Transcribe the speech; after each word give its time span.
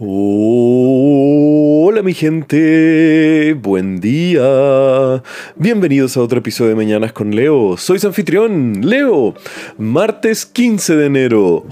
Hola 0.00 2.02
mi 2.04 2.14
gente, 2.14 3.56
buen 3.60 3.98
día. 3.98 5.24
Bienvenidos 5.56 6.16
a 6.16 6.22
otro 6.22 6.38
episodio 6.38 6.68
de 6.68 6.76
Mañanas 6.76 7.12
con 7.12 7.34
Leo. 7.34 7.76
Soy 7.76 7.98
anfitrión, 8.04 8.88
Leo. 8.88 9.34
Martes 9.76 10.46
15 10.46 10.94
de 10.94 11.06
enero. 11.06 11.64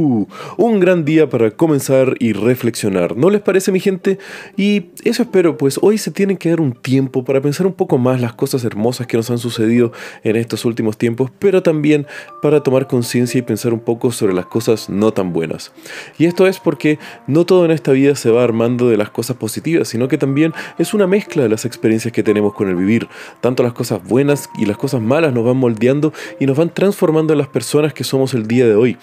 ¡Uh! 0.00 0.26
Un 0.56 0.80
gran 0.80 1.04
día 1.04 1.28
para 1.28 1.50
comenzar 1.50 2.14
y 2.20 2.32
reflexionar. 2.32 3.18
¿No 3.18 3.28
les 3.28 3.42
parece 3.42 3.70
mi 3.70 3.80
gente? 3.80 4.18
Y 4.56 4.86
eso 5.04 5.22
espero, 5.22 5.58
pues 5.58 5.78
hoy 5.82 5.98
se 5.98 6.10
tiene 6.10 6.38
que 6.38 6.48
dar 6.48 6.60
un 6.62 6.72
tiempo 6.72 7.22
para 7.22 7.42
pensar 7.42 7.66
un 7.66 7.74
poco 7.74 7.98
más 7.98 8.18
las 8.18 8.32
cosas 8.32 8.64
hermosas 8.64 9.06
que 9.06 9.18
nos 9.18 9.30
han 9.30 9.36
sucedido 9.36 9.92
en 10.24 10.36
estos 10.36 10.64
últimos 10.64 10.96
tiempos, 10.96 11.30
pero 11.38 11.62
también 11.62 12.06
para 12.40 12.62
tomar 12.62 12.86
conciencia 12.86 13.38
y 13.38 13.42
pensar 13.42 13.74
un 13.74 13.80
poco 13.80 14.10
sobre 14.10 14.32
las 14.32 14.46
cosas 14.46 14.88
no 14.88 15.12
tan 15.12 15.34
buenas. 15.34 15.70
Y 16.16 16.24
esto 16.24 16.46
es 16.46 16.60
porque 16.60 16.98
no 17.26 17.44
todo 17.44 17.66
en 17.66 17.70
esta 17.70 17.92
vida 17.92 18.14
se 18.14 18.30
va 18.30 18.42
armando 18.42 18.88
de 18.88 18.96
las 18.96 19.10
cosas 19.10 19.36
positivas, 19.36 19.88
sino 19.88 20.08
que 20.08 20.16
también 20.16 20.54
es 20.78 20.94
una 20.94 21.06
mezcla 21.06 21.42
de 21.42 21.50
las 21.50 21.66
experiencias 21.66 22.12
que 22.12 22.22
tenemos 22.22 22.54
con 22.54 22.70
el 22.70 22.76
vivir. 22.76 23.06
Tanto 23.42 23.62
las 23.62 23.74
cosas 23.74 24.02
buenas 24.02 24.48
y 24.58 24.64
las 24.64 24.78
cosas 24.78 25.02
malas 25.02 25.34
nos 25.34 25.44
van 25.44 25.58
moldeando 25.58 26.14
y 26.38 26.46
nos 26.46 26.56
van 26.56 26.72
transformando 26.72 27.34
en 27.34 27.38
las 27.38 27.48
personas 27.48 27.92
que 27.92 28.04
somos 28.04 28.32
el 28.32 28.46
día 28.46 28.66
de 28.66 28.74
hoy. 28.74 28.96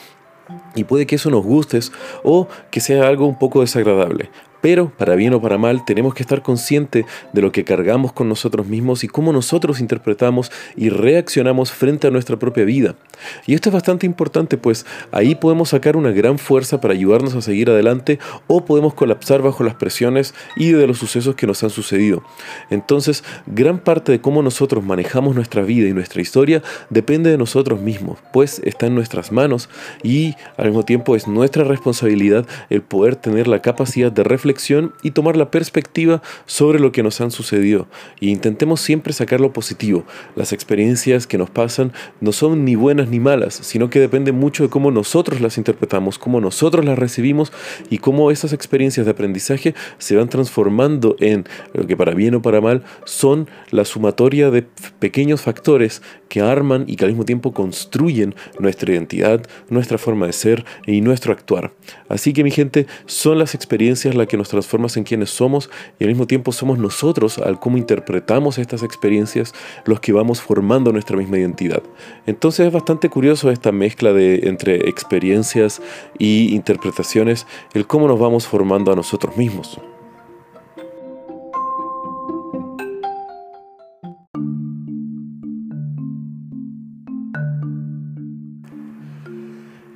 Y 0.76 0.84
puede 0.84 1.06
que 1.06 1.16
eso 1.16 1.30
nos 1.30 1.44
guste 1.44 1.80
o 2.24 2.48
que 2.72 2.80
sea 2.80 3.08
algo 3.08 3.26
un 3.26 3.38
poco 3.38 3.62
desagradable. 3.62 4.30
Pero, 4.70 4.92
para 4.98 5.16
bien 5.16 5.34
o 5.34 5.42
para 5.42 5.58
mal, 5.58 5.86
tenemos 5.86 6.14
que 6.14 6.22
estar 6.24 6.42
conscientes 6.42 7.06
de 7.32 7.42
lo 7.42 7.54
que 7.54 7.64
cargamos 7.64 8.12
con 8.12 8.28
nosotros 8.28 8.68
mismos 8.68 9.06
y 9.06 9.08
cómo 9.08 9.32
nosotros 9.32 9.80
interpretamos 9.80 10.52
y 10.76 10.90
reaccionamos 10.90 11.72
frente 11.72 12.08
a 12.08 12.12
nuestra 12.12 12.36
propia 12.36 12.66
vida. 12.66 12.96
Y 13.46 13.54
esto 13.54 13.70
es 13.70 13.74
bastante 13.74 14.06
importante, 14.06 14.58
pues 14.58 14.86
ahí 15.14 15.36
podemos 15.36 15.70
sacar 15.70 15.96
una 15.96 16.12
gran 16.12 16.38
fuerza 16.38 16.82
para 16.82 16.94
ayudarnos 16.94 17.34
a 17.34 17.42
seguir 17.42 17.70
adelante 17.70 18.20
o 18.48 18.66
podemos 18.66 18.94
colapsar 18.94 19.42
bajo 19.42 19.64
las 19.64 19.76
presiones 19.76 20.34
y 20.58 20.74
de 20.74 20.86
los 20.86 20.98
sucesos 20.98 21.36
que 21.36 21.48
nos 21.48 21.64
han 21.64 21.70
sucedido. 21.70 22.22
Entonces, 22.70 23.24
gran 23.46 23.80
parte 23.80 24.12
de 24.12 24.20
cómo 24.20 24.42
nosotros 24.42 24.84
manejamos 24.84 25.34
nuestra 25.34 25.64
vida 25.64 25.88
y 25.88 25.94
nuestra 25.94 26.22
historia 26.22 26.62
depende 26.90 27.32
de 27.32 27.38
nosotros 27.38 27.80
mismos, 27.80 28.20
pues 28.34 28.62
está 28.66 28.88
en 28.88 28.96
nuestras 28.96 29.32
manos 29.32 29.70
y 30.04 30.36
al 30.58 30.66
mismo 30.68 30.84
tiempo 30.84 31.16
es 31.16 31.26
nuestra 31.26 31.64
responsabilidad 31.64 32.46
el 32.70 32.82
poder 32.82 33.16
tener 33.16 33.48
la 33.48 33.62
capacidad 33.62 34.12
de 34.12 34.26
reflexionar 34.26 34.57
y 35.04 35.12
tomar 35.12 35.38
la 35.38 35.52
perspectiva 35.52 36.22
sobre 36.46 36.80
lo 36.80 36.92
que 36.92 37.04
nos 37.04 37.22
han 37.22 37.32
sucedido. 37.32 37.88
Y 38.20 38.30
intentemos 38.30 38.82
siempre 38.82 39.14
sacar 39.14 39.40
lo 39.40 39.54
positivo. 39.54 40.04
Las 40.36 40.54
experiencias 40.54 41.28
que 41.28 41.38
nos 41.38 41.50
pasan 41.50 41.94
no 42.22 42.32
son 42.32 42.66
ni 42.66 42.76
buenas 42.76 43.10
ni 43.10 43.20
malas, 43.20 43.54
sino 43.54 43.90
que 43.90 44.00
depende 44.00 44.32
mucho 44.32 44.64
de 44.64 44.70
cómo 44.70 44.92
nosotros 44.92 45.42
las 45.42 45.58
interpretamos, 45.58 46.18
cómo 46.18 46.42
nosotros 46.42 46.86
las 46.86 46.98
recibimos 46.98 47.52
y 47.90 48.00
cómo 48.00 48.32
esas 48.32 48.54
experiencias 48.54 49.06
de 49.06 49.12
aprendizaje 49.12 49.76
se 49.98 50.16
van 50.16 50.30
transformando 50.30 51.16
en 51.20 51.46
lo 51.74 51.86
que 51.88 51.98
para 51.98 52.14
bien 52.14 52.36
o 52.36 52.42
para 52.42 52.62
mal 52.62 52.84
son 53.06 53.50
la 53.72 53.86
sumatoria 53.86 54.50
de 54.50 54.66
pequeños 55.00 55.42
factores 55.42 56.02
que 56.30 56.42
arman 56.42 56.86
y 56.88 56.96
que 56.96 57.06
al 57.06 57.12
mismo 57.12 57.26
tiempo 57.26 57.54
construyen 57.54 58.36
nuestra 58.60 58.92
identidad, 58.92 59.46
nuestra 59.70 59.98
forma 59.98 60.26
de 60.26 60.34
ser 60.34 60.66
y 60.86 61.02
nuestro 61.02 61.34
actuar. 61.34 61.72
Así 62.10 62.34
que 62.34 62.44
mi 62.44 62.52
gente, 62.52 62.88
son 63.06 63.40
las 63.40 63.56
experiencias 63.56 64.16
las 64.16 64.28
que 64.28 64.37
nos 64.38 64.50
transformas 64.50 64.98
en 64.98 65.04
quienes 65.04 65.30
somos 65.30 65.70
y 66.00 66.04
al 66.04 66.10
mismo 66.10 66.28
tiempo 66.28 66.52
somos 66.52 66.78
nosotros, 66.78 67.38
al 67.38 67.60
cómo 67.60 67.78
interpretamos 67.78 68.58
estas 68.58 68.84
experiencias, 68.84 69.54
los 69.86 70.00
que 70.00 70.14
vamos 70.14 70.42
formando 70.42 70.92
nuestra 70.92 71.18
misma 71.18 71.38
identidad. 71.38 71.84
Entonces 72.26 72.68
es 72.68 72.74
bastante 72.74 73.10
curioso 73.10 73.52
esta 73.52 73.72
mezcla 73.72 74.14
de 74.14 74.48
entre 74.48 74.90
experiencias 74.90 75.82
y 76.18 76.54
interpretaciones, 76.56 77.48
el 77.74 77.88
cómo 77.88 78.08
nos 78.08 78.20
vamos 78.20 78.48
formando 78.48 78.92
a 78.92 78.96
nosotros 78.96 79.36
mismos. 79.38 79.80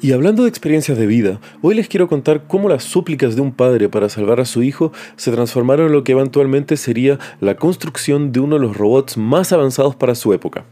Y 0.03 0.13
hablando 0.13 0.41
de 0.41 0.49
experiencias 0.49 0.97
de 0.97 1.05
vida, 1.05 1.39
hoy 1.61 1.75
les 1.75 1.87
quiero 1.87 2.07
contar 2.07 2.47
cómo 2.47 2.67
las 2.67 2.83
súplicas 2.83 3.35
de 3.35 3.41
un 3.41 3.51
padre 3.51 3.87
para 3.87 4.09
salvar 4.09 4.39
a 4.39 4.45
su 4.45 4.63
hijo 4.63 4.91
se 5.15 5.31
transformaron 5.31 5.85
en 5.85 5.91
lo 5.91 6.03
que 6.03 6.13
eventualmente 6.13 6.75
sería 6.75 7.19
la 7.39 7.55
construcción 7.55 8.31
de 8.31 8.39
uno 8.39 8.55
de 8.55 8.63
los 8.65 8.75
robots 8.75 9.15
más 9.17 9.51
avanzados 9.51 9.95
para 9.95 10.15
su 10.15 10.33
época. 10.33 10.65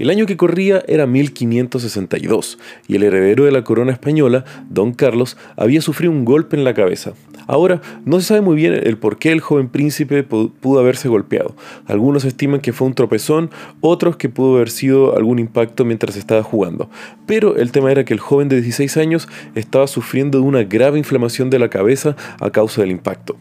El 0.00 0.08
año 0.08 0.24
que 0.24 0.38
corría 0.38 0.82
era 0.88 1.06
1562 1.06 2.58
y 2.88 2.96
el 2.96 3.02
heredero 3.02 3.44
de 3.44 3.52
la 3.52 3.64
corona 3.64 3.92
española, 3.92 4.46
don 4.70 4.94
Carlos, 4.94 5.36
había 5.58 5.82
sufrido 5.82 6.10
un 6.10 6.24
golpe 6.24 6.56
en 6.56 6.64
la 6.64 6.72
cabeza. 6.72 7.12
Ahora, 7.46 7.82
no 8.06 8.18
se 8.18 8.28
sabe 8.28 8.40
muy 8.40 8.56
bien 8.56 8.72
el 8.72 8.96
por 8.96 9.18
qué 9.18 9.30
el 9.30 9.42
joven 9.42 9.68
príncipe 9.68 10.22
pudo 10.22 10.78
haberse 10.78 11.10
golpeado. 11.10 11.54
Algunos 11.84 12.24
estiman 12.24 12.60
que 12.62 12.72
fue 12.72 12.86
un 12.88 12.94
tropezón, 12.94 13.50
otros 13.82 14.16
que 14.16 14.30
pudo 14.30 14.56
haber 14.56 14.70
sido 14.70 15.18
algún 15.18 15.38
impacto 15.38 15.84
mientras 15.84 16.16
estaba 16.16 16.42
jugando. 16.42 16.88
Pero 17.26 17.56
el 17.58 17.70
tema 17.70 17.92
era 17.92 18.06
que 18.06 18.14
el 18.14 18.20
joven 18.20 18.48
de 18.48 18.62
16 18.62 18.96
años 18.96 19.28
estaba 19.54 19.86
sufriendo 19.86 20.38
de 20.38 20.46
una 20.46 20.62
grave 20.62 20.96
inflamación 20.96 21.50
de 21.50 21.58
la 21.58 21.68
cabeza 21.68 22.16
a 22.40 22.48
causa 22.48 22.80
del 22.80 22.90
impacto. 22.90 23.36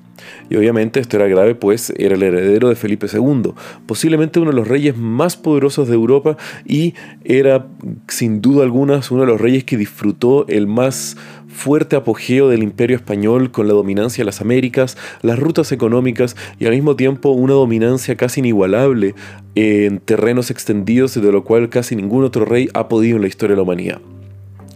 Y 0.50 0.56
obviamente 0.56 1.00
esto 1.00 1.18
era 1.18 1.28
grave 1.28 1.56
pues 1.56 1.94
era 1.98 2.16
el 2.16 2.24
heredero 2.24 2.70
de 2.70 2.76
Felipe 2.76 3.08
II, 3.12 3.54
posiblemente 3.86 4.40
uno 4.40 4.52
de 4.52 4.58
los 4.58 4.68
reyes 4.68 4.98
más 4.98 5.38
poderosos 5.38 5.88
de 5.88 5.96
Europa 5.96 6.38
y 6.66 6.96
era 7.24 7.68
sin 8.08 8.42
duda 8.42 8.64
alguna 8.64 9.00
uno 9.10 9.22
de 9.22 9.28
los 9.28 9.42
reyes 9.42 9.64
que 9.64 9.78
disfrutó 9.78 10.48
el 10.48 10.68
más 10.68 11.16
fuerte 11.48 11.96
apogeo 11.96 12.50
del 12.50 12.64
imperio 12.64 12.96
español 12.96 13.52
con 13.52 13.68
la 13.68 13.74
dominancia 13.74 14.22
de 14.22 14.26
las 14.26 14.42
Américas, 14.42 14.98
las 15.22 15.40
rutas 15.40 15.72
económicas 15.72 16.36
y 16.60 16.66
al 16.66 16.74
mismo 16.74 16.96
tiempo 16.96 17.32
una 17.32 17.54
dominancia 17.54 18.16
casi 18.16 18.40
inigualable 18.40 19.16
en 19.56 20.00
terrenos 20.00 20.52
extendidos 20.52 21.16
de 21.16 21.32
lo 21.32 21.44
cual 21.44 21.70
casi 21.70 21.96
ningún 21.96 22.24
otro 22.24 22.46
rey 22.46 22.70
ha 22.74 22.88
podido 22.88 23.16
en 23.18 23.24
la 23.24 23.28
historia 23.28 23.54
de 23.54 23.58
la 23.58 23.64
humanidad. 23.64 24.02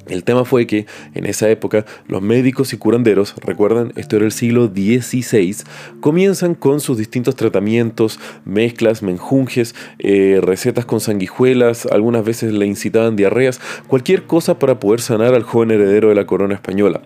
El 0.07 0.23
tema 0.23 0.43
fue 0.43 0.67
que 0.67 0.85
en 1.13 1.25
esa 1.25 1.49
época 1.49 1.85
los 2.07 2.21
médicos 2.21 2.73
y 2.73 2.77
curanderos, 2.77 3.35
recuerdan, 3.41 3.93
esto 3.95 4.17
era 4.17 4.25
el 4.25 4.31
siglo 4.31 4.67
XVI, 4.67 5.55
comienzan 6.01 6.55
con 6.55 6.79
sus 6.79 6.97
distintos 6.97 7.35
tratamientos, 7.35 8.19
mezclas, 8.43 9.01
menjunjes, 9.01 9.75
eh, 9.99 10.39
recetas 10.41 10.85
con 10.85 10.99
sanguijuelas, 10.99 11.85
algunas 11.85 12.25
veces 12.25 12.53
le 12.53 12.65
incitaban 12.65 13.15
diarreas, 13.15 13.61
cualquier 13.87 14.23
cosa 14.23 14.59
para 14.59 14.79
poder 14.79 14.99
sanar 14.99 15.33
al 15.33 15.43
joven 15.43 15.71
heredero 15.71 16.09
de 16.09 16.15
la 16.15 16.25
corona 16.25 16.55
española. 16.55 17.01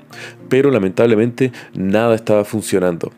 Pero 0.50 0.72
lamentablemente 0.72 1.52
nada 1.74 2.16
estaba 2.16 2.46
funcionando. 2.46 3.12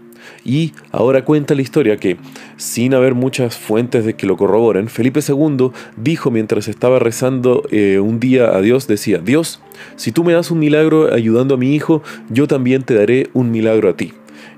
Y 0.45 0.73
ahora 0.91 1.25
cuenta 1.25 1.55
la 1.55 1.61
historia 1.61 1.97
que, 1.97 2.17
sin 2.57 2.93
haber 2.93 3.13
muchas 3.13 3.57
fuentes 3.57 4.05
de 4.05 4.15
que 4.15 4.27
lo 4.27 4.37
corroboren, 4.37 4.87
Felipe 4.89 5.19
II 5.27 5.71
dijo 5.97 6.31
mientras 6.31 6.67
estaba 6.67 6.99
rezando 6.99 7.63
eh, 7.71 7.99
un 7.99 8.19
día 8.19 8.55
a 8.55 8.61
Dios, 8.61 8.87
decía, 8.87 9.19
Dios, 9.19 9.61
si 9.95 10.11
tú 10.11 10.23
me 10.23 10.33
das 10.33 10.51
un 10.51 10.59
milagro 10.59 11.13
ayudando 11.13 11.55
a 11.55 11.57
mi 11.57 11.75
hijo, 11.75 12.03
yo 12.29 12.47
también 12.47 12.83
te 12.83 12.93
daré 12.93 13.29
un 13.33 13.51
milagro 13.51 13.89
a 13.89 13.95
ti. 13.95 14.13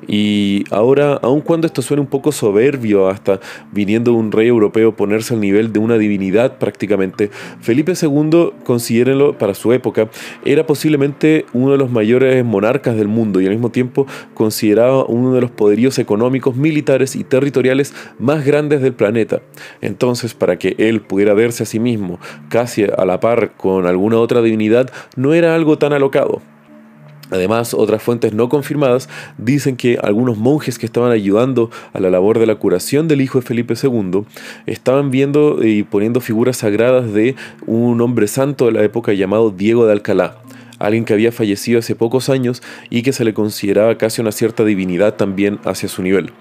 Y 0.07 0.63
ahora, 0.72 1.19
aun 1.22 1.41
cuando 1.41 1.67
esto 1.67 1.81
suene 1.81 2.01
un 2.01 2.07
poco 2.07 2.31
soberbio, 2.31 3.07
hasta 3.07 3.39
viniendo 3.72 4.13
un 4.13 4.31
rey 4.31 4.47
europeo 4.47 4.95
ponerse 4.95 5.34
al 5.34 5.41
nivel 5.41 5.72
de 5.73 5.79
una 5.79 5.97
divinidad 5.97 6.57
prácticamente, 6.57 7.29
Felipe 7.62 7.94
II, 8.00 8.51
considérenlo 8.63 9.38
para 9.38 9.53
su 9.53 9.73
época, 9.73 10.09
era 10.45 10.66
posiblemente 10.66 11.45
uno 11.53 11.72
de 11.72 11.78
los 11.78 11.91
mayores 11.91 12.44
monarcas 12.44 12.95
del 12.95 13.07
mundo 13.07 13.41
y 13.41 13.45
al 13.45 13.51
mismo 13.51 13.69
tiempo 13.69 14.07
consideraba 14.34 15.06
uno 15.06 15.34
de 15.34 15.41
los 15.41 15.51
poderíos 15.51 16.00
económicos, 16.00 16.56
militares 16.56 17.16
y 17.16 17.23
territoriales 17.23 17.94
más 18.19 18.45
grandes 18.45 18.81
del 18.81 18.94
planeta. 18.94 19.41
Entonces, 19.81 20.34
para 20.34 20.57
que 20.57 20.75
él 20.78 21.01
pudiera 21.01 21.34
verse 21.34 21.63
a 21.63 21.66
sí 21.66 21.79
mismo 21.79 22.19
casi 22.50 22.84
a 22.84 23.06
la 23.06 23.19
par 23.19 23.53
con 23.57 23.85
alguna 23.85 24.17
otra 24.17 24.41
divinidad, 24.41 24.90
no 25.16 25.34
era 25.34 25.55
algo 25.55 25.78
tan 25.78 25.93
alocado. 25.93 26.41
Además, 27.31 27.73
otras 27.73 28.03
fuentes 28.03 28.33
no 28.33 28.49
confirmadas 28.49 29.09
dicen 29.37 29.78
que 29.78 29.97
algunos 30.03 30.37
monjes 30.37 30.78
que 30.78 30.85
estaban 30.85 31.11
ayudando 31.11 31.72
a 31.93 31.99
la 31.99 32.09
labor 32.09 32.37
de 32.37 32.45
la 32.45 32.55
curación 32.55 33.07
del 33.07 33.22
hijo 33.22 33.39
de 33.39 33.45
Felipe 33.45 33.73
II 33.81 34.23
estaban 34.66 35.09
viendo 35.09 35.63
y 35.63 35.83
poniendo 35.83 36.19
figuras 36.19 36.57
sagradas 36.57 37.11
de 37.13 37.35
un 37.66 38.01
hombre 38.01 38.28
santo 38.28 38.66
de 38.66 38.73
la 38.73 38.83
época 38.83 39.13
llamado 39.13 39.49
Diego 39.49 39.85
de 39.85 39.93
Alcalá 39.93 40.35
alguien 40.85 41.05
que 41.05 41.13
había 41.13 41.31
fallecido 41.31 41.79
hace 41.79 41.95
pocos 41.95 42.29
años 42.29 42.61
y 42.89 43.01
que 43.01 43.13
se 43.13 43.23
le 43.23 43.33
consideraba 43.33 43.97
casi 43.97 44.22
una 44.22 44.31
cierta 44.31 44.63
divinidad 44.66 45.16
también 45.16 45.59
hacia 45.66 45.89
su 45.89 46.01
nivel. 46.01 46.31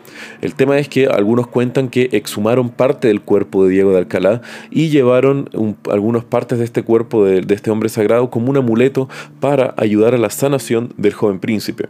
El 0.41 0.55
tema 0.55 0.79
es 0.79 0.89
que 0.89 1.07
algunos 1.07 1.47
cuentan 1.47 1.89
que 1.89 2.09
exhumaron 2.13 2.71
parte 2.71 3.09
del 3.09 3.21
cuerpo 3.21 3.65
de 3.65 3.71
Diego 3.71 3.93
de 3.93 3.99
Alcalá 3.99 4.43
y 4.71 4.89
llevaron 4.89 5.49
algunas 5.91 6.25
partes 6.25 6.59
de 6.59 6.65
este 6.65 6.83
cuerpo 6.83 7.25
de, 7.25 7.45
este 7.55 7.71
hombre 7.71 7.89
sagrado 7.89 8.31
como 8.31 8.51
un 8.51 8.57
amuleto 8.57 9.09
para 9.41 9.75
ayudar 9.77 10.15
a 10.15 10.19
la 10.19 10.31
sanación 10.31 10.93
del 10.97 11.15
joven 11.15 11.41
príncipe. 11.41 11.89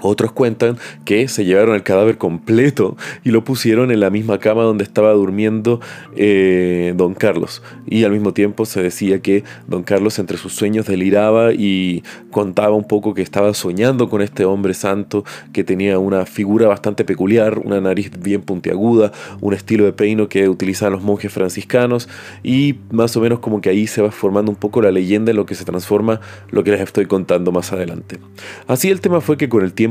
Otros 0.00 0.32
cuentan 0.32 0.76
que 1.04 1.28
se 1.28 1.44
llevaron 1.44 1.74
el 1.74 1.82
cadáver 1.82 2.18
completo 2.18 2.96
y 3.24 3.30
lo 3.30 3.44
pusieron 3.44 3.90
en 3.90 4.00
la 4.00 4.10
misma 4.10 4.38
cama 4.38 4.62
donde 4.62 4.84
estaba 4.84 5.12
durmiendo 5.12 5.80
eh, 6.16 6.92
don 6.96 7.14
Carlos. 7.14 7.62
Y 7.86 8.04
al 8.04 8.12
mismo 8.12 8.32
tiempo 8.32 8.66
se 8.66 8.82
decía 8.82 9.20
que 9.20 9.44
don 9.66 9.82
Carlos 9.82 10.18
entre 10.18 10.36
sus 10.36 10.54
sueños 10.54 10.86
deliraba 10.86 11.52
y 11.52 12.02
contaba 12.30 12.74
un 12.74 12.84
poco 12.84 13.14
que 13.14 13.22
estaba 13.22 13.54
soñando 13.54 14.08
con 14.08 14.20
este 14.20 14.44
hombre 14.44 14.74
santo 14.74 15.24
que 15.52 15.64
tenía 15.64 15.98
una 15.98 16.26
figura 16.26 16.68
bastante 16.68 17.04
peculiar, 17.04 17.58
una 17.58 17.80
nariz 17.80 18.10
bien 18.18 18.42
puntiaguda, 18.42 19.12
un 19.40 19.54
estilo 19.54 19.84
de 19.84 19.92
peino 19.92 20.28
que 20.28 20.48
utilizaban 20.48 20.92
los 20.92 21.02
monjes 21.02 21.32
franciscanos 21.32 22.08
y 22.42 22.76
más 22.90 23.16
o 23.16 23.20
menos 23.20 23.38
como 23.38 23.60
que 23.60 23.70
ahí 23.70 23.86
se 23.86 24.02
va 24.02 24.10
formando 24.10 24.50
un 24.50 24.56
poco 24.56 24.82
la 24.82 24.90
leyenda 24.90 25.30
en 25.30 25.36
lo 25.36 25.46
que 25.46 25.54
se 25.54 25.64
transforma 25.64 26.20
lo 26.50 26.64
que 26.64 26.70
les 26.72 26.80
estoy 26.80 27.06
contando 27.06 27.52
más 27.52 27.72
adelante. 27.72 28.18
Así 28.66 28.90
el 28.90 29.00
tema 29.00 29.20
fue 29.20 29.36
que 29.36 29.48
con 29.48 29.64
el 29.64 29.72
tiempo 29.72 29.85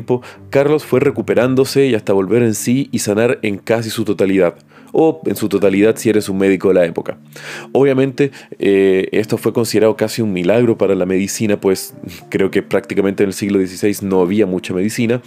Carlos 0.50 0.86
fue 0.86 1.00
recuperándose 1.00 1.86
y 1.88 1.96
hasta 1.96 2.14
volver 2.14 2.44
en 2.44 2.56
sí 2.56 2.90
y 2.92 3.00
sanar 3.00 3.40
en 3.42 3.58
casi 3.58 3.90
su 3.90 4.06
totalidad, 4.06 4.56
o 4.98 5.22
en 5.26 5.36
su 5.36 5.50
totalidad 5.50 5.98
si 5.98 6.10
eres 6.10 6.30
un 6.30 6.38
médico 6.38 6.70
de 6.70 6.76
la 6.76 6.86
época. 6.86 7.18
Obviamente 7.74 8.32
eh, 8.60 9.10
esto 9.12 9.38
fue 9.38 9.52
considerado 9.52 9.98
casi 9.98 10.22
un 10.22 10.32
milagro 10.32 10.78
para 10.78 10.96
la 10.96 11.06
medicina, 11.06 11.60
pues 11.60 11.94
creo 12.30 12.50
que 12.50 12.64
prácticamente 12.64 13.24
en 13.24 13.30
el 13.30 13.34
siglo 13.34 13.60
XVI 13.60 14.08
no 14.08 14.22
había 14.22 14.46
mucha 14.46 14.74
medicina, 14.74 15.22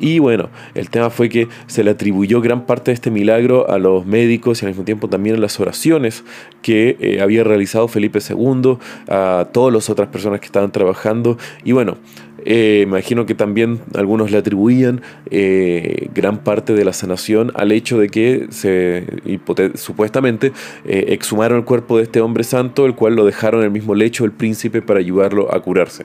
y 0.00 0.18
bueno, 0.18 0.50
el 0.74 0.90
tema 0.90 1.08
fue 1.08 1.28
que 1.28 1.46
se 1.68 1.84
le 1.84 1.92
atribuyó 1.92 2.40
gran 2.40 2.66
parte 2.66 2.90
de 2.90 2.94
este 2.94 3.12
milagro 3.12 3.70
a 3.70 3.78
los 3.78 4.04
médicos 4.04 4.60
y 4.60 4.66
al 4.66 4.72
mismo 4.72 4.84
tiempo 4.84 5.08
también 5.08 5.36
a 5.36 5.38
las 5.38 5.60
oraciones 5.60 6.24
que 6.60 6.96
eh, 6.98 7.20
había 7.20 7.44
realizado 7.44 7.86
Felipe 7.86 8.18
II, 8.28 8.78
a 9.08 9.48
todas 9.52 9.72
las 9.72 9.88
otras 9.88 10.08
personas 10.08 10.40
que 10.40 10.46
estaban 10.46 10.72
trabajando, 10.72 11.38
y 11.62 11.70
bueno, 11.70 11.96
eh, 12.44 12.82
imagino 12.86 13.26
que 13.26 13.34
también 13.34 13.80
algunos 13.94 14.30
le 14.30 14.38
atribuían 14.38 15.02
eh, 15.30 16.08
gran 16.14 16.38
parte 16.38 16.74
de 16.74 16.84
la 16.84 16.92
sanación 16.92 17.52
al 17.54 17.72
hecho 17.72 17.98
de 17.98 18.08
que 18.08 18.46
se 18.50 19.06
supuestamente 19.74 20.52
eh, 20.84 21.06
exhumaron 21.08 21.58
el 21.58 21.64
cuerpo 21.64 21.98
de 21.98 22.04
este 22.04 22.20
hombre 22.20 22.44
santo, 22.44 22.86
el 22.86 22.94
cual 22.94 23.14
lo 23.14 23.24
dejaron 23.24 23.60
en 23.60 23.66
el 23.66 23.72
mismo 23.72 23.94
lecho 23.94 24.24
del 24.24 24.32
príncipe 24.32 24.82
para 24.82 25.00
ayudarlo 25.00 25.54
a 25.54 25.60
curarse. 25.60 26.04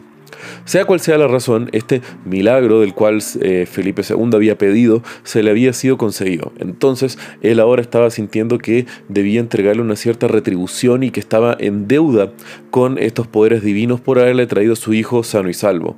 Sea 0.65 0.85
cual 0.85 0.99
sea 0.99 1.17
la 1.17 1.27
razón, 1.27 1.69
este 1.71 2.01
milagro 2.25 2.81
del 2.81 2.93
cual 2.93 3.21
Felipe 3.21 4.01
II 4.07 4.29
había 4.33 4.57
pedido 4.57 5.01
se 5.23 5.43
le 5.43 5.51
había 5.51 5.73
sido 5.73 5.97
concedido. 5.97 6.51
Entonces 6.59 7.17
él 7.41 7.59
ahora 7.59 7.81
estaba 7.81 8.09
sintiendo 8.09 8.57
que 8.57 8.85
debía 9.07 9.39
entregarle 9.39 9.81
una 9.81 9.95
cierta 9.95 10.27
retribución 10.27 11.03
y 11.03 11.11
que 11.11 11.19
estaba 11.19 11.55
en 11.59 11.87
deuda 11.87 12.31
con 12.69 12.97
estos 12.97 13.27
poderes 13.27 13.63
divinos 13.63 14.01
por 14.01 14.19
haberle 14.19 14.47
traído 14.47 14.73
a 14.73 14.77
su 14.77 14.93
hijo 14.93 15.23
sano 15.23 15.49
y 15.49 15.53
salvo. 15.53 15.97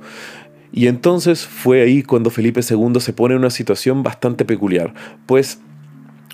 Y 0.72 0.86
entonces 0.86 1.46
fue 1.46 1.82
ahí 1.82 2.02
cuando 2.02 2.30
Felipe 2.30 2.60
II 2.68 3.00
se 3.00 3.12
pone 3.12 3.34
en 3.34 3.40
una 3.40 3.50
situación 3.50 4.02
bastante 4.02 4.44
peculiar, 4.44 4.94
pues 5.26 5.60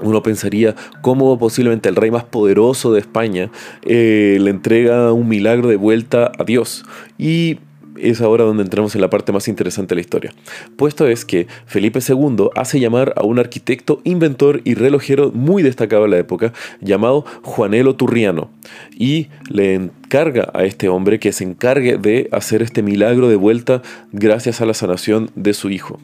uno 0.03 0.23
pensaría 0.23 0.75
cómo 1.01 1.39
posiblemente 1.39 1.89
el 1.89 1.97
rey 1.97 2.11
más 2.11 2.25
poderoso 2.25 2.93
de 2.93 3.01
España 3.01 3.51
eh, 3.83 4.37
le 4.39 4.51
entrega 4.51 5.11
un 5.13 5.27
milagro 5.27 5.69
de 5.69 5.77
vuelta 5.77 6.33
a 6.39 6.45
Dios. 6.45 6.85
Y 7.17 7.61
es 7.99 8.21
ahora 8.21 8.45
donde 8.45 8.63
entramos 8.63 8.95
en 8.95 9.01
la 9.01 9.11
parte 9.11 9.33
más 9.33 9.49
interesante 9.49 9.91
de 9.91 9.97
la 9.97 10.01
historia. 10.01 10.35
Puesto 10.77 11.07
es 11.09 11.25
que 11.25 11.47
Felipe 11.67 12.01
II 12.07 12.49
hace 12.55 12.81
llamar 12.81 13.15
a 13.17 13.25
un 13.25 13.39
arquitecto, 13.39 14.01
inventor 14.05 14.61
y 14.65 14.75
relojero 14.75 15.33
muy 15.33 15.63
destacado 15.63 16.05
en 16.05 16.13
la 16.13 16.19
época, 16.19 16.53
llamado 16.81 17.25
Juanelo 17.43 17.95
Turriano, 17.97 18.51
y 18.97 19.29
le 19.49 19.91
a 20.17 20.65
este 20.65 20.89
hombre 20.89 21.19
que 21.19 21.31
se 21.31 21.45
encargue 21.45 21.99
de 21.99 22.31
hacer 22.33 22.63
este 22.63 22.83
milagro 22.83 23.29
de 23.29 23.37
vuelta 23.37 23.83
gracias 24.13 24.63
a 24.63 24.67
la 24.67 24.73
sanación 24.73 25.31
de 25.35 25.53
su 25.53 25.69
hijo. 25.69 26.01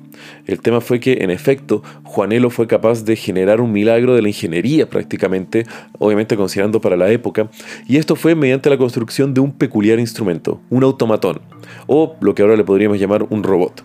El 0.46 0.60
tema 0.60 0.82
fue 0.82 1.00
que, 1.00 1.18
en 1.22 1.30
efecto, 1.30 1.82
Juanelo 2.04 2.50
fue 2.50 2.66
capaz 2.66 3.06
de 3.06 3.16
generar 3.16 3.62
un 3.62 3.72
milagro 3.72 4.14
de 4.14 4.20
la 4.20 4.28
ingeniería 4.28 4.86
prácticamente, 4.90 5.64
obviamente 5.98 6.36
considerando 6.36 6.78
para 6.78 6.98
la 6.98 7.10
época, 7.10 7.48
y 7.88 7.96
esto 7.96 8.14
fue 8.14 8.34
mediante 8.34 8.68
la 8.68 8.76
construcción 8.76 9.32
de 9.32 9.40
un 9.40 9.52
peculiar 9.52 9.98
instrumento, 9.98 10.60
un 10.68 10.84
automatón 10.84 11.40
o 11.86 12.16
lo 12.20 12.34
que 12.34 12.42
ahora 12.42 12.56
le 12.56 12.64
podríamos 12.64 13.00
llamar 13.00 13.26
un 13.30 13.42
robot. 13.42 13.82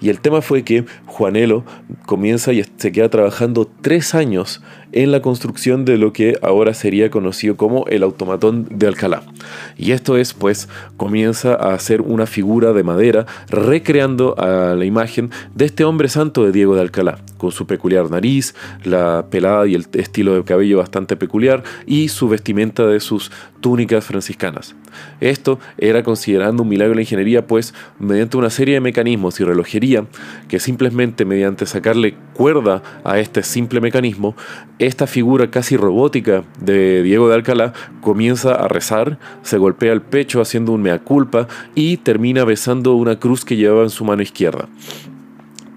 Y 0.00 0.08
el 0.10 0.20
tema 0.20 0.42
fue 0.42 0.64
que 0.64 0.84
Juanelo 1.06 1.64
comienza 2.06 2.52
y 2.52 2.64
se 2.76 2.92
queda 2.92 3.08
trabajando 3.08 3.70
tres 3.80 4.14
años 4.14 4.62
en 4.92 5.10
la 5.10 5.20
construcción 5.20 5.84
de 5.84 5.98
lo 5.98 6.12
que 6.12 6.38
ahora 6.40 6.72
sería 6.72 7.10
conocido 7.10 7.56
como 7.56 7.84
el 7.86 8.04
automatón 8.04 8.68
de 8.70 8.86
Alcalá. 8.86 9.22
Y 9.76 9.90
esto 9.90 10.16
es, 10.16 10.34
pues, 10.34 10.68
comienza 10.96 11.54
a 11.54 11.74
hacer 11.74 12.00
una 12.00 12.26
figura 12.26 12.72
de 12.72 12.84
madera 12.84 13.26
recreando 13.48 14.38
a 14.38 14.74
la 14.76 14.84
imagen 14.84 15.30
de 15.54 15.64
este 15.64 15.84
hombre 15.84 16.08
santo 16.08 16.44
de 16.44 16.52
Diego 16.52 16.76
de 16.76 16.82
Alcalá, 16.82 17.18
con 17.38 17.50
su 17.50 17.66
peculiar 17.66 18.08
nariz, 18.08 18.54
la 18.84 19.26
pelada 19.30 19.66
y 19.66 19.74
el 19.74 19.86
estilo 19.94 20.34
de 20.34 20.44
cabello 20.44 20.78
bastante 20.78 21.16
peculiar 21.16 21.64
y 21.86 22.08
su 22.08 22.28
vestimenta 22.28 22.86
de 22.86 23.00
sus 23.00 23.32
túnicas 23.60 24.04
franciscanas. 24.04 24.76
Esto 25.20 25.58
era 25.76 26.04
considerando 26.04 26.62
un 26.62 26.68
milagro 26.68 26.90
de 26.90 26.96
la 26.96 27.02
ingeniería, 27.02 27.46
pues 27.46 27.74
mediante 27.98 28.36
una 28.36 28.50
serie 28.50 28.74
de 28.74 28.80
mecanismos 28.80 29.40
y 29.40 29.44
relojería 29.44 29.83
que 30.48 30.60
simplemente 30.60 31.24
mediante 31.24 31.66
sacarle 31.66 32.14
cuerda 32.34 32.82
a 33.04 33.18
este 33.18 33.42
simple 33.42 33.80
mecanismo, 33.80 34.34
esta 34.78 35.06
figura 35.06 35.50
casi 35.50 35.76
robótica 35.76 36.44
de 36.60 37.02
Diego 37.02 37.28
de 37.28 37.34
Alcalá 37.34 37.72
comienza 38.00 38.54
a 38.54 38.68
rezar, 38.68 39.18
se 39.42 39.58
golpea 39.58 39.92
el 39.92 40.02
pecho 40.02 40.40
haciendo 40.40 40.72
un 40.72 40.82
mea 40.82 40.98
culpa 41.00 41.46
y 41.74 41.98
termina 41.98 42.44
besando 42.44 42.94
una 42.94 43.18
cruz 43.18 43.44
que 43.44 43.56
llevaba 43.56 43.82
en 43.82 43.90
su 43.90 44.04
mano 44.04 44.22
izquierda. 44.22 44.68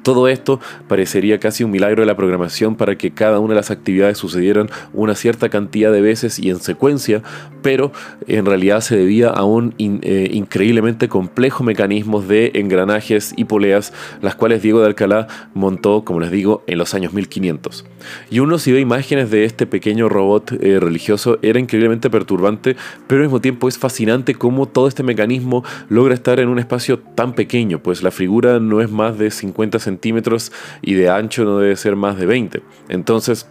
Todo 0.07 0.30
esto 0.30 0.62
parecería 0.88 1.38
casi 1.38 1.65
un 1.65 1.71
milagro 1.71 2.01
de 2.01 2.06
la 2.06 2.15
programación 2.15 2.77
para 2.77 2.98
que 2.98 3.12
cada 3.12 3.42
una 3.42 3.50
de 3.56 3.59
las 3.59 3.71
actividades 3.71 4.18
sucedieran 4.18 4.69
una 4.94 5.15
cierta 5.15 5.50
cantidad 5.50 5.92
de 5.92 6.00
veces 6.00 6.39
y 6.39 6.50
en 6.50 6.62
secuencia, 6.62 7.24
pero 7.62 7.92
en 8.25 8.45
realidad 8.45 8.80
se 8.80 8.95
debía 8.95 9.27
a 9.27 9.44
un 9.44 9.75
eh, 9.77 10.30
increíblemente 10.31 11.09
complejo 11.09 11.65
mecanismo 11.65 12.21
de 12.21 12.51
engranajes 12.54 13.33
y 13.36 13.44
poleas, 13.44 13.92
las 14.21 14.36
cuales 14.36 14.62
Diego 14.62 14.80
de 14.80 14.86
Alcalá 14.86 15.27
montó, 15.54 16.06
como 16.06 16.21
les 16.21 16.31
digo, 16.31 16.63
en 16.68 16.77
los 16.77 16.94
años 16.94 17.12
1500. 17.12 17.83
Y 18.30 18.39
uno 18.39 18.59
si 18.59 18.71
ve 18.71 18.80
imágenes 18.80 19.30
de 19.30 19.44
este 19.44 19.68
pequeño 19.68 20.07
robot 20.07 20.54
eh, 20.54 20.80
religioso 20.80 21.38
era 21.42 21.59
increíblemente 21.59 22.09
perturbante, 22.09 22.77
pero 23.07 23.24
al 23.24 23.27
mismo 23.27 23.42
tiempo 23.42 23.68
es 23.68 23.77
fascinante 23.77 24.36
cómo 24.36 24.68
todo 24.68 24.88
este 24.88 25.04
mecanismo 25.04 25.65
logra 25.89 26.13
estar 26.13 26.39
en 26.39 26.48
un 26.48 26.59
espacio 26.59 26.98
tan 27.00 27.33
pequeño, 27.33 27.83
pues 27.83 28.04
la 28.04 28.12
figura 28.12 28.62
no 28.62 28.80
es 28.80 28.89
más 28.89 29.18
de 29.18 29.31
50 29.31 29.80
centímetros 29.80 29.96
centímetros 29.97 30.51
y 30.81 30.94
de 30.94 31.09
ancho 31.09 31.44
no 31.44 31.59
debe 31.59 31.75
ser 31.75 31.95
más 31.95 32.17
de 32.17 32.25
20. 32.25 32.61
Entonces, 32.89 33.47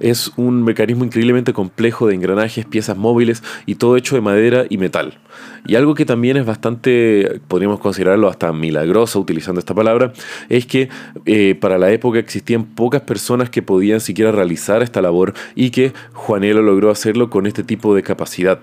es 0.00 0.32
un 0.36 0.62
mecanismo 0.62 1.04
increíblemente 1.04 1.52
complejo 1.52 2.06
de 2.06 2.14
engranajes, 2.14 2.64
piezas 2.64 2.96
móviles 2.96 3.42
y 3.66 3.76
todo 3.76 3.96
hecho 3.96 4.14
de 4.14 4.22
madera 4.22 4.64
y 4.68 4.78
metal. 4.78 5.18
Y 5.66 5.74
algo 5.74 5.94
que 5.94 6.04
también 6.04 6.36
es 6.36 6.46
bastante, 6.46 7.40
podríamos 7.48 7.80
considerarlo 7.80 8.28
hasta 8.28 8.52
milagroso 8.52 9.20
utilizando 9.20 9.58
esta 9.58 9.74
palabra, 9.74 10.12
es 10.48 10.66
que 10.66 10.88
eh, 11.24 11.56
para 11.60 11.78
la 11.78 11.90
época 11.90 12.18
existían 12.18 12.64
pocas 12.64 13.02
personas 13.02 13.50
que 13.50 13.62
podían 13.62 14.00
siquiera 14.00 14.32
realizar 14.32 14.82
esta 14.82 15.02
labor 15.02 15.34
y 15.54 15.70
que 15.70 15.92
Juanelo 16.12 16.62
logró 16.62 16.90
hacerlo 16.90 17.30
con 17.30 17.46
este 17.46 17.64
tipo 17.64 17.94
de 17.94 18.02
capacidad. 18.02 18.60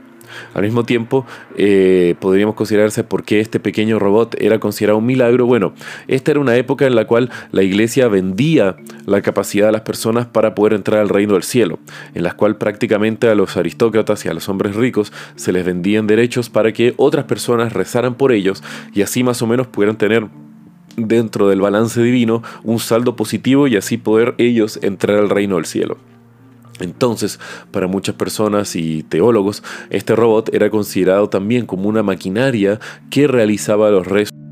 Al 0.53 0.63
mismo 0.63 0.83
tiempo, 0.83 1.25
eh, 1.57 2.15
podríamos 2.19 2.55
considerarse 2.55 3.03
por 3.03 3.23
qué 3.23 3.39
este 3.39 3.59
pequeño 3.59 3.99
robot 3.99 4.35
era 4.39 4.59
considerado 4.59 4.99
un 4.99 5.05
milagro. 5.05 5.45
Bueno, 5.45 5.73
esta 6.07 6.31
era 6.31 6.39
una 6.39 6.55
época 6.55 6.85
en 6.85 6.95
la 6.95 7.05
cual 7.05 7.29
la 7.51 7.63
iglesia 7.63 8.07
vendía 8.07 8.75
la 9.05 9.21
capacidad 9.21 9.67
de 9.67 9.71
las 9.71 9.81
personas 9.81 10.25
para 10.25 10.55
poder 10.55 10.73
entrar 10.73 10.99
al 11.01 11.09
reino 11.09 11.33
del 11.33 11.43
cielo, 11.43 11.79
en 12.13 12.23
la 12.23 12.33
cual 12.33 12.57
prácticamente 12.57 13.27
a 13.27 13.35
los 13.35 13.57
aristócratas 13.57 14.25
y 14.25 14.29
a 14.29 14.33
los 14.33 14.49
hombres 14.49 14.75
ricos 14.75 15.11
se 15.35 15.51
les 15.51 15.65
vendían 15.65 16.07
derechos 16.07 16.49
para 16.49 16.71
que 16.71 16.93
otras 16.97 17.25
personas 17.25 17.73
rezaran 17.73 18.15
por 18.15 18.31
ellos 18.31 18.63
y 18.93 19.01
así 19.01 19.23
más 19.23 19.41
o 19.41 19.47
menos 19.47 19.67
pudieran 19.67 19.97
tener 19.97 20.27
dentro 20.95 21.49
del 21.49 21.61
balance 21.61 22.01
divino 22.01 22.43
un 22.63 22.79
saldo 22.79 23.15
positivo 23.15 23.67
y 23.67 23.75
así 23.75 23.97
poder 23.97 24.35
ellos 24.37 24.79
entrar 24.81 25.17
al 25.17 25.29
reino 25.29 25.55
del 25.55 25.65
cielo. 25.65 25.97
Entonces, 26.79 27.39
para 27.71 27.87
muchas 27.87 28.15
personas 28.15 28.75
y 28.75 29.03
teólogos, 29.03 29.63
este 29.89 30.15
robot 30.15 30.53
era 30.53 30.69
considerado 30.69 31.29
también 31.29 31.65
como 31.65 31.87
una 31.89 32.03
maquinaria 32.03 32.79
que 33.09 33.27
realizaba 33.27 33.89
los 33.91 34.07
restos 34.07 34.42